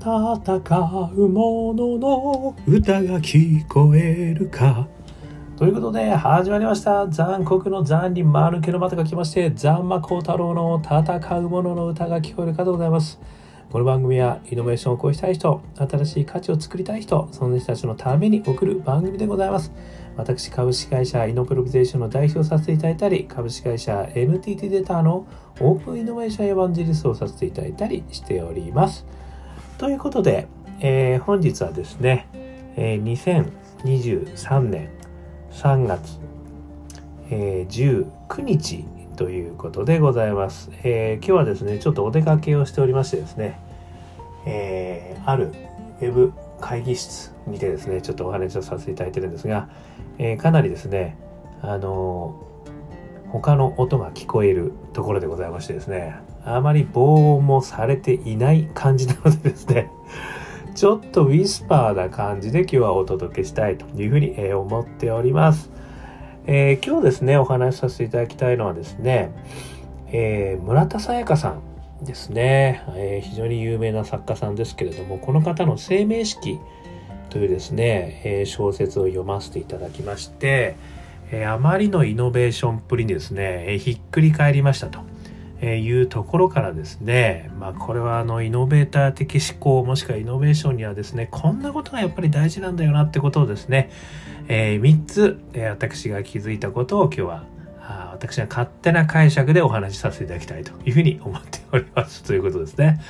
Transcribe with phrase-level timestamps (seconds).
[0.00, 4.88] 戦う者のの歌が聞こえるか。
[5.58, 7.06] ということで始まりました。
[7.06, 13.20] 残酷の残に丸けの股が来まして残魔高太郎の戦う者のの歌が聞こえるかでございます。
[13.70, 19.70] この番組はイノベーションを起こしたい人新しい価値を作りたい人その人たちのために送る番組でございます。
[20.16, 25.26] 私株式会社イノプロビゼーションの代表をさせていただいたり株式会社 NTT データの
[25.60, 29.04] オープンイノベーションエヴァンジリストをさせていただいたりしております。
[29.80, 30.46] ということで、
[30.80, 32.28] えー、本日はですね、
[32.76, 33.02] えー、
[33.82, 34.90] 2023年
[35.52, 36.18] 3月、
[37.30, 38.06] えー、
[38.36, 38.84] 19日
[39.16, 43.58] ということでございます、えー、今日はですねちょっとお出かけをしておりましてですね、
[44.44, 45.50] えー、ある
[46.02, 49.70] ウェブ会議室にてですねちょっとお話をさせていただいてるんですが、
[50.18, 51.16] えー、かなりですね
[51.62, 52.46] あの
[53.28, 59.90] 他の音が聞こえるところでございましてですねあまり防音もされていない感じなのでですね
[60.74, 65.70] ちょっとウィスパーな感じで今日はお届けしたいというふうに思っております。
[66.46, 69.30] えー、今日ですね、お話しさせていただきたいのはですね、
[70.10, 71.56] えー、村田沙耶香さ
[72.02, 76.58] んですね、えー、非常に有名な作家さんですけれども、この方の生命式
[77.28, 80.76] というですね、え小説を読ませていただきまして、
[81.30, 85.09] えあまりのイノベーションっぷりにですね、えひっくり返りましたと。
[85.62, 93.90] えいうところからですね、まあ、これはあのイノベーター的思考もしくはイノベーションにはですねこんなことがやっぱり大事なんだよなってことをですね、
[94.48, 97.44] えー、3つ、え、私が気づいたことを今日は
[97.82, 103.00] あ私が勝手な解釈でお話しさせていただきたいというふうに思っておりますということですね。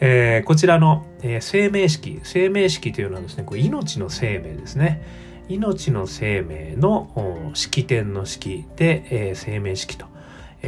[0.00, 5.00] えー、こちらの、えー、生命式生命式というのはですねこう命の生命ですね
[5.48, 10.06] 命の生命の式典の式で、えー、生命式と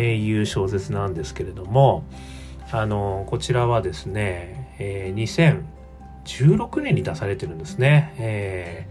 [0.05, 2.05] いう小説なんですけれども
[2.71, 5.65] あのこちらはですね、えー、
[6.25, 8.87] 2016年に出されてるんですね、え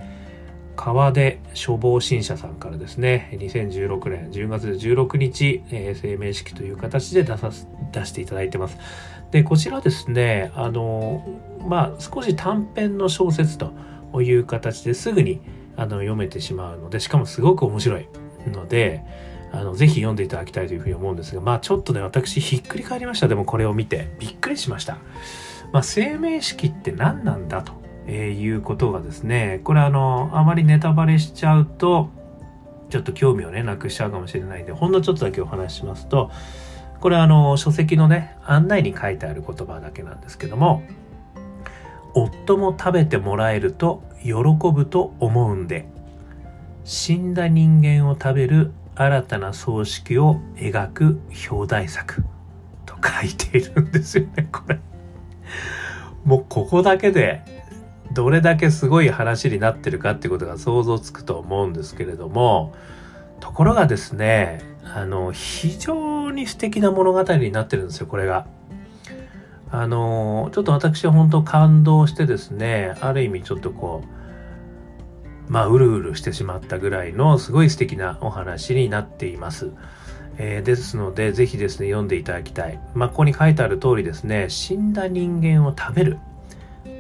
[0.76, 7.52] ー、川出処方新社さんからですね2016年10月16日、えー、生命式という形で出さ
[7.92, 8.78] 出していただいてます。
[9.32, 11.26] でこちらですねあの
[11.68, 13.74] まあ少し短編の小説と
[14.22, 15.42] いう形ですぐに
[15.76, 18.08] あの読めてしまうのでしかもすごく面白い
[18.48, 19.04] ので
[19.56, 23.28] あの、ぜひ読んでいただきたいというふうに思うんですが、まあちょっとね、私ひっくり返りました。
[23.28, 24.98] でもこれを見て、びっくりしました。
[25.72, 32.10] まあ生命式って何なんだということがですね、これあの、あまりネタバレしちゃうと、
[32.90, 36.30] ちょっと興味をね、なくしちゃうかもしれないんで、ほんのちょっとだけお話ししますと、
[37.00, 40.84] これあの、書籍のね、案内に書いてある言葉だけなんですけども、
[42.14, 44.34] 夫も食べてもらえると喜
[44.72, 45.88] ぶと思うんで、
[46.84, 51.20] 死んだ人間を食べる新たな葬式を描く
[51.52, 52.24] 表題作
[52.86, 54.80] と書いているんですよね、 これ。
[56.24, 57.42] もうここだけで
[58.14, 62.74] どれだけすごい話になってるかっていうことが想像つくと思うんですけれども、
[63.42, 68.48] ところがですね、あの、非常に素敵な物語になってるんですよ、これが。
[69.72, 74.15] あの、ちょっと私は本当感動してですね、ある意味ちょっとこう、
[75.48, 79.72] まあ、うるうるしてしまったぐらいのすごい素敵なお話になっています。
[80.38, 82.80] えー、ですので、ぜひですね、読んでいただきたい。
[82.94, 86.18] まあ、ここに書いてある通りですね、死んだ人間を食べる。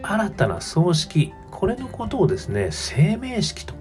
[0.01, 1.33] 新たな葬式。
[1.51, 3.73] これのことをですね、生命式と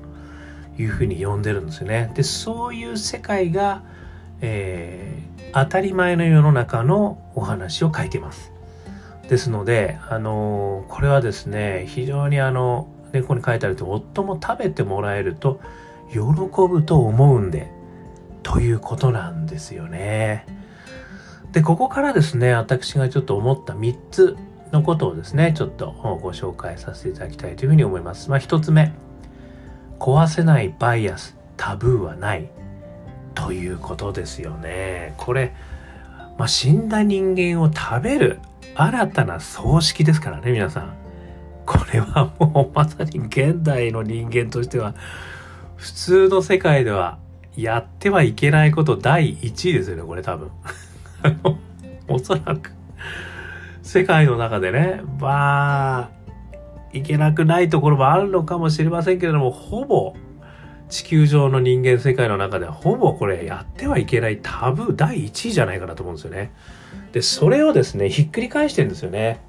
[0.78, 2.10] いうふうに呼んでるんですよね。
[2.14, 3.82] で、そういう世界が、
[4.40, 8.52] えー、当たり前の世の中のお話を書いています。
[9.28, 15.60] ですので、あのー、これはですね、非常にあの、でここに書いてあると夫も食べてもらえると
[16.10, 16.18] 喜
[16.68, 17.70] ぶと思うんで
[18.42, 20.44] ということなんですよね。
[21.52, 24.36] でここからですね私がちょっと思った3つ
[24.72, 28.30] のことをですねちょっとご紹介させていただきたいというふうに思います。
[28.30, 28.92] まあ、1つ目
[30.00, 32.50] 壊せないバイアスタブーはない
[33.36, 35.14] ということですよね。
[35.18, 35.54] これ、
[36.36, 38.40] まあ、死んだ人間を食べる
[38.74, 41.03] 新たな葬式ですからね皆さん。
[41.66, 44.94] これはもうまさに現代の人間としては
[45.76, 47.18] 普通の世界では
[47.56, 50.50] やってはいけないこと第1位ですよね、これ多分。
[52.08, 52.72] おそらく
[53.82, 56.10] 世界の中でね、まあ、
[56.92, 60.14] いけなくないところもあるのかもしれませんけれども、ほぼ
[60.88, 66.52] 地球上の人間世界の中ではほぼこれやってはいけないタブー第1位じゃないかなと思うんですよね。
[67.12, 69.40] で、それをですね、ひっくり返してるんですよね。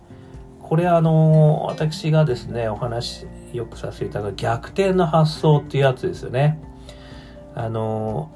[0.67, 6.59] これあの私がですねお話よくさせていただく逆転の発想っていうやつですよね
[7.53, 8.31] あの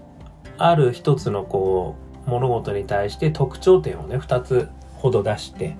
[0.59, 1.95] ある一つのこ
[2.27, 5.75] う物事に対して特徴点をね2つほど出して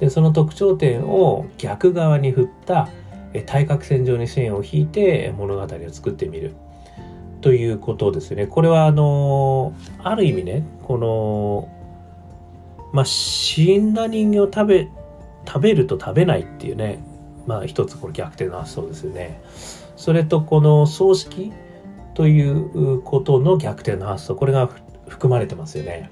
[0.00, 2.88] でその特徴点を逆側に振った
[3.44, 6.54] 対角線上に線を引いて物語を作ってみる
[7.42, 8.46] ということですね。
[8.46, 11.68] これはあのある意味ねこの
[12.94, 14.88] まあ死んだ人間を食べ
[15.46, 17.02] 食べると食べないっていうね
[17.46, 19.40] まあ一つこれ逆転の発想ですよね。
[19.96, 21.52] それとこの葬式
[22.14, 24.68] ということの逆転の発想これが
[25.08, 26.10] 含まれてますよね。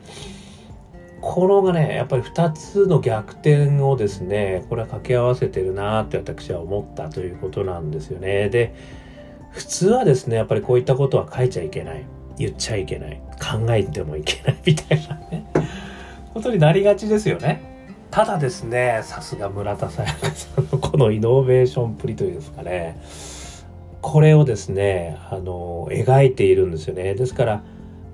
[1.20, 8.48] このがねやっぱり2つの逆転をですねこれは掛け合わせてるなって私は思ったということなんですよね。
[8.48, 8.74] で
[9.50, 15.46] 普通はですねやっぱりこういったことは書いちゃいけない言っちゃいけない考えてもいけないみたいなね
[16.32, 17.77] ことになりがちですよね。
[18.10, 23.00] ただですねさすが村田沙耶香さんのこのイノベーションっぷりというんですかね
[24.00, 27.14] これをですねあの描いているんですよね。
[27.14, 27.64] ですから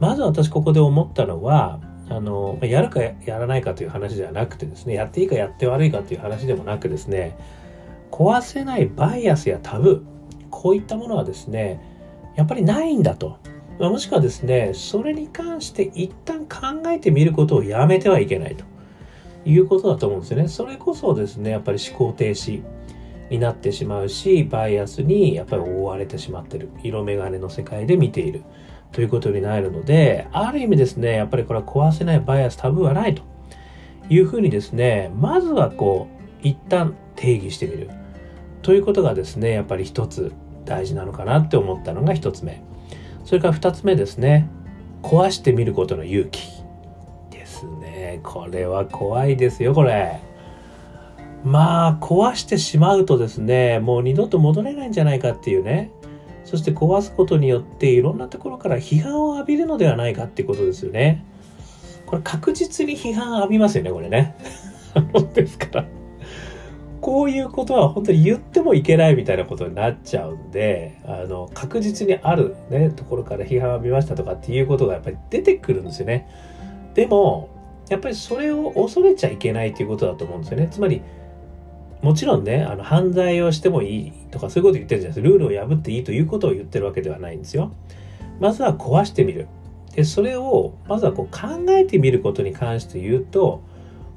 [0.00, 7.38] まず私ここで思ったのはあのやるかやらないかという話ではなくてですねやっていいかやって悪いかという話でもなくですね
[8.10, 11.80] 壊せないバイアスやタブーこういったものはですね
[12.36, 13.38] やっぱりないんだと
[13.78, 18.64] まもしくはですねそれに関して一旦考えてみることをやめてはいけないと
[19.44, 20.48] いうことだと思うんですよね。
[20.48, 22.62] それこそですねやっぱり思考停止
[23.30, 26.70] になってしまうしバイアスにやっぱり覆われてしまってる。
[26.82, 28.42] 色眼鏡の世界で見ている。
[28.94, 33.22] ということになるので、ある意味ですね、やっぱりこれは壊せないバイアス、タブーはないと。
[34.08, 36.06] いうふうにですね、まずはこ
[36.42, 37.90] う、一旦定義してみる。
[38.62, 40.32] ということがですね、やっぱり一つ
[40.64, 42.62] 大事なのかなって思ったのが一つ目。
[43.24, 44.48] それから二つ目ですね、
[45.02, 46.63] 壊してみることの勇気。
[48.22, 50.20] これは怖いですよ、これ。
[51.44, 55.90] まあ、壊してしまうとですね、もう二度と戻れないんじゃないかっていうね、
[56.44, 61.24] そして壊すことによっていろんなところから批判を浴びるのではないかっていうことですよね。
[62.06, 64.36] これ確実に批判浴びますよね、これね。
[65.34, 65.86] ですから。
[67.04, 76.26] こういうことは本当に言ってもいけないみたいなことになっちゃうんで、あの、確実にあるね、ところから批判を浴びましたとかっていうことがやっぱり出てくるんですよね。
[76.94, 77.50] でも、
[77.94, 80.68] やっぱりそれを恐れちゃいけないということだと思うんですよね。
[80.68, 81.00] つまり、
[82.02, 85.28] もちろんね、あの、犯罪をしてもいいとかそういうこと言ってるじゃないですか。
[85.28, 87.70] ルールを破っていいということを言ってるわけではないんですよ。
[88.40, 89.46] まずは壊してみる。
[89.94, 93.62] で、それを、まずはこう考えてみることに関して言うと、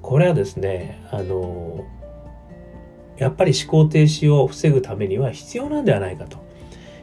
[0.01, 1.85] これはですね、あの、
[3.17, 6.39] やっぱり思考停止を防ぐためには必要なんではないかと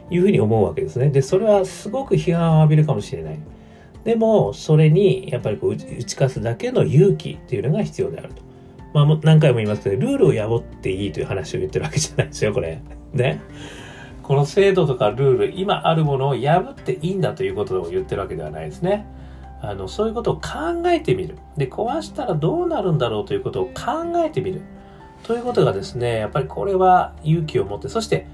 [0.09, 1.09] いうふうに思うわけですね。
[1.09, 3.39] で、それはすごく批判を浴びるかもしれない。
[4.05, 8.43] でも、それにやっぱりこう打ち勝つだけの勇気っていうのが必要であると。
[8.93, 12.79] まあ、何回も言いますけど、ルールを破っていいという話を言ってるわけじゃないですよ、これ。
[13.13, 13.41] ね。
[14.21, 19.05] この制度とかルール、今あるものを破っていいんだということを言ってるわけではないですね。
[19.61, 21.37] あの、そういうことを考えてみる。
[21.57, 23.71] で、壊したらどうなるんだろうということを考
[24.23, 24.61] えてみる。
[25.23, 28.27] ということがですね、やっぱりこれは勇気を持って、そして、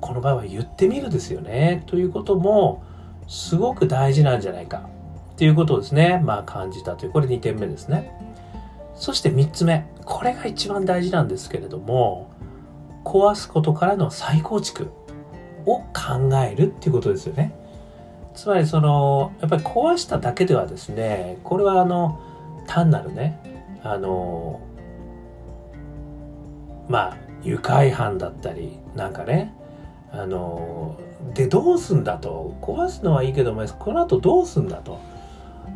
[0.00, 1.82] この場合は言ってみるですよね。
[1.86, 2.84] ということも、
[3.26, 4.88] すごく大事なんじゃないか。
[5.36, 8.10] っていうことをですね、まあ感じたという、これ2点目ですね。
[8.94, 9.86] そして3つ目。
[10.06, 12.30] これが一番大事なんですけれども、
[13.04, 14.90] 壊すことからの再構築
[15.66, 17.54] を考えるっていうことですよね。
[18.34, 22.18] つまりその、やっぱり壊しただけではですね、これはあの、
[22.66, 23.38] 単なるね、
[23.82, 24.60] あの、
[26.88, 29.54] まあ、愉快犯だったり、なんかね、
[30.12, 30.96] あの、
[31.34, 32.56] で、どうすんだと。
[32.62, 34.98] 壊すのはいいけども、この後どうすんだと。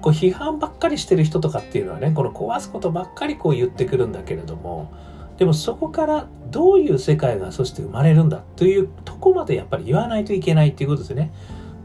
[0.00, 4.92] こう批判ばっかりしてる人とかっていうのはねこの壊すことばっかりこう言ってくるんだけれども
[5.38, 11.32] でもそこからどういう世界がそして生まれるんだというとこまでやっぱり言わないといけないっていうことですね。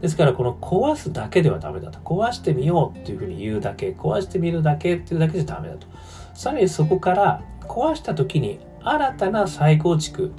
[0.00, 1.98] ですからこの壊すだけではダメだと。
[2.00, 5.86] 壊してみようっていうふうに言うだけ、壊してみるだけっていうだけじゃダメだと。
[6.34, 10.32] さらにそこから壊した時に新たな再構築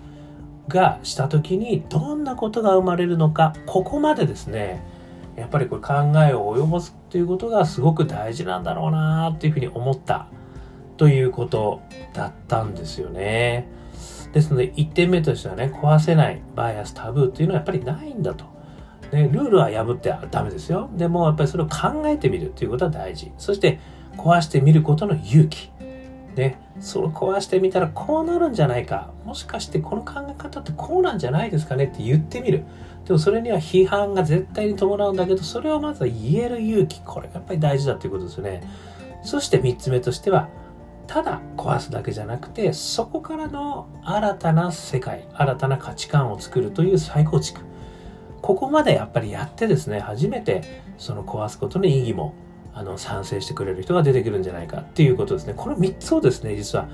[0.67, 4.83] がした時にどんなことが生まれるのか、ここまでですね、
[5.37, 5.93] やっぱりこれ考
[6.27, 10.27] えを及ぼすっていうことがすごく大事なんだろうなっていうふうに思った
[10.97, 11.81] ということ
[12.13, 13.69] だったんですよね。
[14.33, 18.45] ですので1点目としてはね壊せないバイアスタブーっていうのはやっぱりないんだと。
[19.11, 20.89] ね、ルールは破ってはダメですよ。
[20.97, 23.31] でもやっぱりそれを考えてみるっていうことは大事。
[23.37, 23.79] そして
[24.17, 25.71] 壊してみることの勇気。
[26.35, 29.11] ね、それ壊してみたらこうなるんじゃないか。
[29.25, 32.65] もしかしてこの考え方ってこうなんじゃないですかねって言ってみる。
[33.05, 37.01] でもそれには批判が絶対に伴うんだけど、それをまずは言える勇気。
[37.01, 38.61] これがやっぱり大事だということですよね。
[39.23, 40.49] そして3つ目としては、
[41.07, 47.61] ただ壊すだけじゃなくて、そこからの新たな世界、新たな価値観を作るという再構築。
[48.41, 52.33] ここまでやっぱりやってですね、初めてその壊すことの意義も
[52.77, 55.55] あの賛成してくれる人が出てくるんじゃないかっていうことですね。
[55.57, 56.87] この3つをですね、実は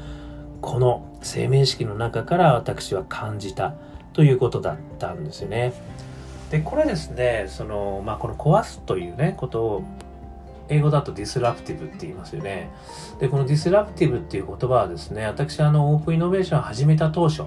[0.62, 3.74] この生命式の中から私は感じた
[4.14, 5.74] ということだったんですよね。
[6.52, 9.84] でこれですねその、まあ、この壊すというねことを
[10.70, 12.70] 英語だとディスラプティブって言いますよね。
[13.20, 17.44] で、このディスラプティブっていう言葉はですね、私あのオープンイノベーションを始めた当初、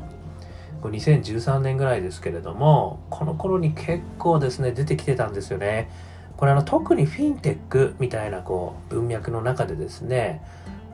[0.82, 5.90] これ2013年ぐらいですけれども、この頃に結構ですね、出てきてたんですよね。
[6.36, 10.42] これあの特にフィンテックみたいなこう文脈の中でですね、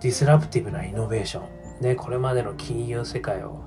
[0.00, 1.42] ディスラプティブなイノベーショ
[1.80, 3.60] ン、ね、これまでの金融世界を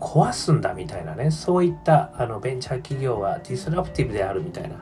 [0.00, 4.76] 壊すんだみたいなね、そういったあのベンチャー企業はディスラプティブであるみたいな、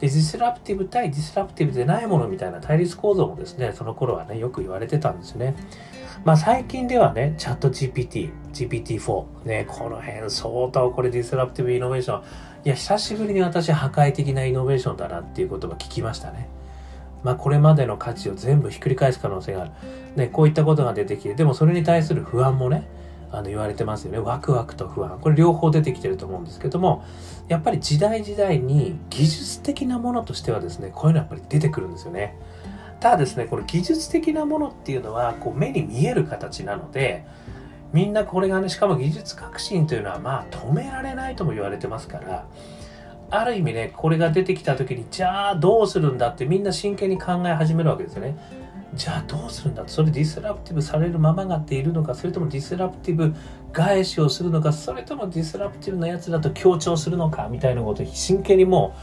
[0.00, 5.56] で、ディスラプティブ対ディスラプティブでないものみたいな対立構造もですね、その頃はね、よく言われてたんですね。
[6.24, 12.22] まあ最近ではね、チャット GPT、GPT-4、ね、この辺相当これディスラプティブイノベーション。
[12.64, 16.48] いや、久しぶりに私破壊的なイノベーションだなっていう言葉聞きましたね。
[17.22, 19.70] まあこれまでの価値を全部ひっくり返す可能性がある。
[20.16, 22.86] ね、こういったことが出てきて、でもそれに対する不安もね、
[23.30, 24.18] あの言われてますよね。
[24.18, 25.18] ワクワクと不安。
[25.20, 27.04] これ両方出てきてると思うんですけども、
[27.48, 32.36] やっぱり時代時代に技術的なものとしてはですね、こういうのやっぱり出てくるんですよね。
[33.00, 37.24] ただですね、この技術的なものっていうのは、こう目に見える形なので、
[37.92, 42.46] みんなこれがね、しかも技術革新というのはまあ止められないとも言われてますから、
[43.30, 48.36] ある意味ね、これが出てきた時に、じゃあどうするんだってみんな真剣に考え始めるわけですよね。
[48.94, 49.84] じゃあどうするんだ？
[49.86, 53.34] それディスラプティブされるまま待っているのかそれともディスラプティブ
[53.72, 58.94] 返しをするのかそれともディスラプティブなやつだと協調するのかみたいなことを真剣にも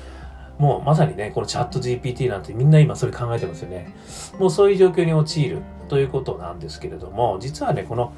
[0.59, 3.93] うもうまさにねこのチャット GPT なんてみんな今それ考えてますよね。
[4.39, 8.13] もうそういう状況に陥るということなんですけれども実はねこの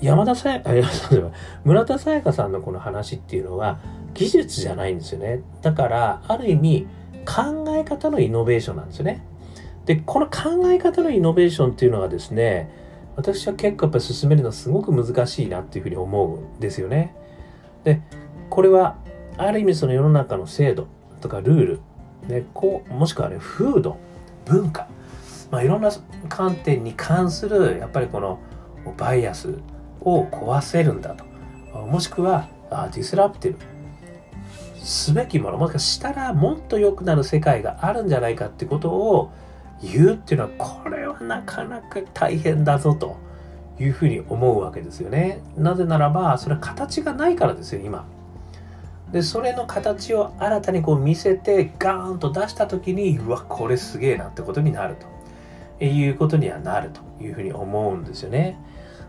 [0.00, 0.70] 山田さやか
[1.64, 3.78] 村田沙耶香さんのこの話っていうのは
[4.14, 5.42] 技術じゃないんですよね。
[5.60, 6.86] だからある意味
[7.26, 9.22] 考え方のイノベーションなんですよね。
[9.88, 12.68] で、この考え方のイノベーションっていうのがですね、
[13.16, 17.16] 私は結構やっぱり進めるのはすごく難しいなっていうふうに思うんですよね。
[17.84, 18.02] で、
[18.50, 18.98] これは
[19.38, 20.88] ある意味その世の中の制度
[21.22, 21.80] とかルール、
[22.28, 23.96] ね、こうもしくはね、風土、
[24.44, 24.88] 文化、
[25.50, 25.90] まあ、いろんな
[26.28, 28.40] 観点に関するやっぱりこの
[28.98, 29.54] バイアス
[30.02, 31.24] を壊せるんだと。
[31.86, 33.58] もしくはあディスラプティブ
[34.84, 39.32] すべきものもしかしたらもっと良くなる世界があるんじゃないかってことを
[39.82, 43.16] 言うっていうのはこれはなかなか大変だぞと
[43.80, 45.40] いうふうに思うわけですよね。
[45.56, 48.06] なぜならばそれは形がないからですよ今。
[49.12, 54.96] でそれの形を新たにこう見せてガーンと出した時にうわこれすげえなってことになる
[55.78, 58.58] ということにはなるというふうに思うんですよね。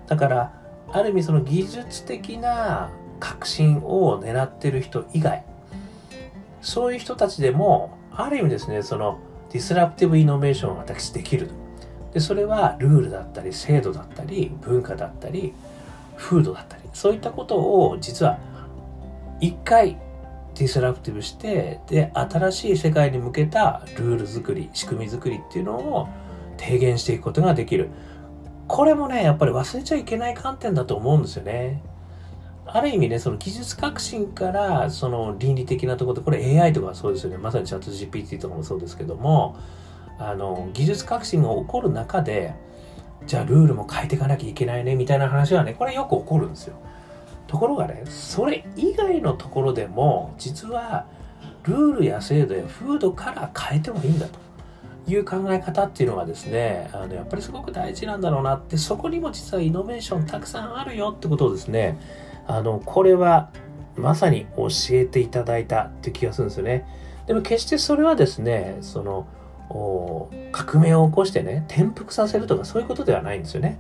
[0.08, 0.54] だから
[0.92, 5.44] ある意味その技術的な革新を狙ってる人以外
[6.62, 9.20] そういう人たちでもある意味ですねその
[9.52, 11.50] ディスラプティブイノベーションを私できる
[12.14, 15.54] でそれはルールだったり制度だったり文化だったり
[16.18, 18.40] 風土だったりそういったことを実は
[19.40, 19.98] 一回
[20.56, 26.10] ディスラプティブしてで新しい世界に向けたルール作り仕組み作りっていうのを
[26.58, 27.90] 提言していくことができる。
[28.68, 31.82] これもねやっぱり忘れちゃいけない観点だと思うんですよね。
[32.74, 37.38] ある意味ね、その技術革新からその倫理的なところで、これ AI とかそうですよね。
[37.38, 39.58] まさにチャット GPT とかもそうですけども、
[40.18, 42.54] あの、技術革新が起こる中で、
[43.26, 46.76] じゃあルールも変えていかなきゃいけないね、みたいな話はね、これよく起こるんですよ。
[47.48, 51.06] ところがね、それ以外のところでも、実は、
[51.64, 54.50] ルールや制度や風土から変えてもいいんだと。
[55.12, 62.00] いう考え方っていうのがですねあのやっぱりすごく大事なんだろうなってそこにも実はイノベーションたくさんあるよってことをですね
[62.50, 63.52] あの、これは
[63.96, 66.86] まさに教えていただいたっていう気がするんですよね。
[67.28, 69.28] でも決してそれはですね、その、
[70.52, 73.80] 革命を起こしてね、転覆させるとかそういうことではないんですよね。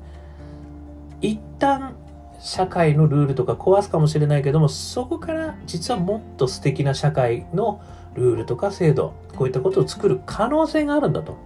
[1.19, 1.95] 一旦
[2.39, 7.81] 社会のルールとか壊すかもしれないけども、そこから実はもっと素敵な社会の
[8.13, 11.37] ルールとか制度、こういったことを作る可能性があるんだと。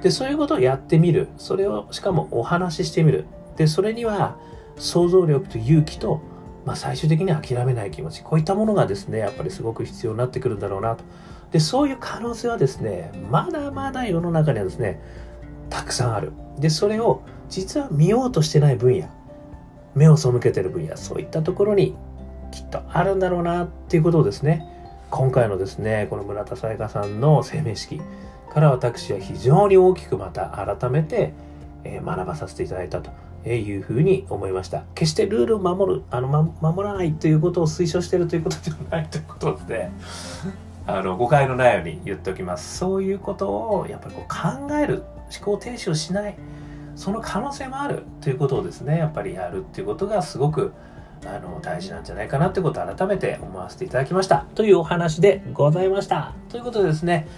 [0.00, 1.26] で、そういうことをやってみる。
[1.38, 3.26] それをしかもお話ししてみる。
[3.56, 4.36] で、それには
[4.76, 6.20] 想像力と勇気と
[6.64, 8.22] まあ、最終的には諦めない気持ち。
[8.22, 11.04] こういったものがですねやっぱりすごく必要になってくるんだろうなと。
[11.50, 15.00] でそういう可能性はですねまだまだ世の中にはですね
[15.70, 16.32] たくさんある。
[16.58, 19.08] でそれを実は見ようとしてない分野
[19.94, 21.94] 目を背けてる分野そういったところに
[22.50, 24.66] きっとあるんだろうなっていうことをですね
[25.10, 28.00] 今回のですねこの村田沙耶香さんの生命式
[28.52, 31.32] から私は非常に大きくまた改めて
[31.84, 33.10] 学ばさせていただいたと。
[33.44, 34.84] いうふうに思いました。
[34.94, 39.90] 決してルールを守る、あの、ま、守らないということを推奨しているということではないということで、
[40.86, 42.78] あの、誤解のないように言っておきます。
[42.78, 46.34] そういうことを、やっぱりこう考える、思考停止をしない。
[46.96, 50.72] その可能性もあるということをですねやっぱりやるっていうことがすごく
[51.24, 57.28] あの大事なんじゃないかなってことを改めて思わせていただきましたというお話でございましたということでですね、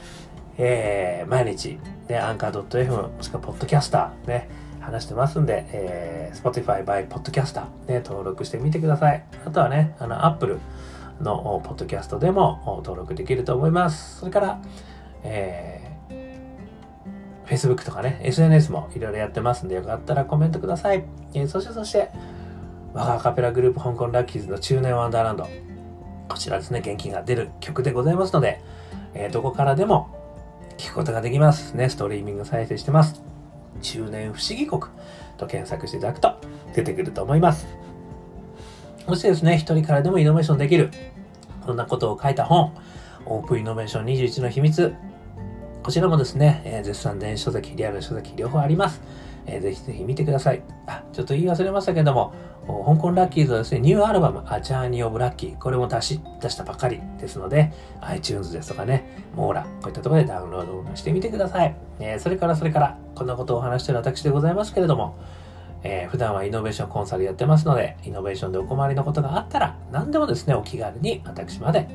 [0.56, 4.48] えー、毎日、ね、アンカー .fm もしくはポッドキャスターね
[4.84, 9.24] 話してますんで、えー、Spotify by Podcaster ね、登録してみてください。
[9.44, 10.58] あとはね、あの、Apple
[11.20, 14.20] のポッドキャストでも登録できると思います。
[14.20, 14.60] それから、
[15.22, 21.04] えー、Facebook とかね、SNS もいろいろやってますんで、よかったらコメントください。
[21.34, 22.10] えー、そしてそして、
[22.92, 25.48] 我がアカペラグループ香港ラッキーズの中年ワンダーランド。
[26.28, 28.60] こちらですね、元気が出る曲でございますので、
[29.14, 30.08] えー、どこからでも
[30.76, 31.74] 聴くことができます。
[31.74, 33.33] ね、ストリーミング再生してます。
[33.82, 34.82] 中年不思議国
[35.36, 36.36] と検索していただくと
[36.74, 37.66] 出てくると思います。
[39.06, 40.90] そしてですね、一人からでもイノベーションできる。
[41.64, 42.72] こんなことを書いた本、
[43.26, 44.94] オープンイノベーション21の秘密。
[45.82, 49.02] こちらもですね、えー、絶賛電子書籍、リアル書籍両方あります。
[49.46, 50.62] えー、ぜひぜひ見てください。
[50.86, 52.32] あ、ちょっと言い忘れましたけども、
[52.66, 59.04] 香港ラッキーズはですね、ニューアルバム、アジャーニー・オブ・ラッキー、これも出し、出したばかりですので、iTunes ですとかね、
[59.34, 61.76] モーラ、こういったところでダウンロードしてみてください。
[62.00, 65.16] えー、それからそれから、こんなことをお話してる私でございますけれども、
[65.82, 71.88] えー、普段はイノベーションコンサルやってますので、イノベーションでお困りのことがあったら、何でもですね、お気軽に私まで、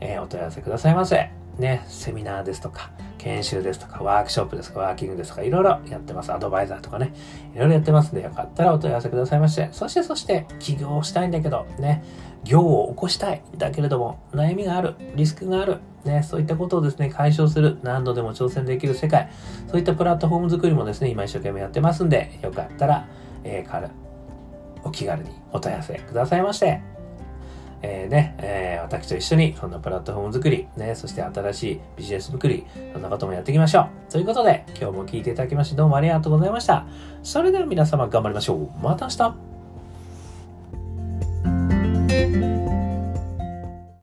[0.00, 1.30] えー、お問い合わせくださいませ。
[1.58, 2.90] ね、セミナーですとか、
[3.26, 6.32] 研修ですとか、ワークショップですとか、ワーキングですとか、いろいろやってます。
[6.32, 7.12] アドバイザーとかね、
[7.54, 9.68] いろいろやってますんで、よかったらお問い合わせくださいまして。
[9.72, 12.04] そして、そして、起業をしたいんだけど、ね、
[12.44, 13.42] 業を起こしたい。
[13.58, 14.94] だけれども、悩みがある。
[15.16, 15.78] リスクがある。
[16.04, 17.78] ね、そういったことをですね、解消する。
[17.82, 19.28] 何度でも挑戦できる世界。
[19.66, 23.08] そういったプラットフォーム作りもですね、今一生懸命やってますんで、よかったら、
[23.42, 23.90] えー、
[24.84, 26.95] お気軽にお問い合わせくださいまして。
[27.82, 34.12] えー、ね、えー、私と一緒にこんなプラットフォーム作り、ね、そして新しいビジネス作り、そんなこともやっていきましょう。
[34.12, 36.86] ということで、今日も聞いていただきましてどうもありがとうございました。
[37.22, 38.70] それでは皆様頑張りましょう。
[38.82, 39.36] また明日